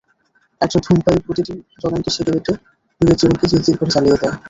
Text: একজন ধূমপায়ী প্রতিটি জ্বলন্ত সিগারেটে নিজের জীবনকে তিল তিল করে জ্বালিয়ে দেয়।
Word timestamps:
একজন 0.61 0.79
ধূমপায়ী 0.85 1.19
প্রতিটি 1.25 1.53
জ্বলন্ত 1.81 2.05
সিগারেটে 2.15 2.53
নিজের 3.01 3.17
জীবনকে 3.21 3.45
তিল 3.49 3.61
তিল 3.65 3.75
করে 3.79 3.93
জ্বালিয়ে 3.93 4.19
দেয়। 4.21 4.35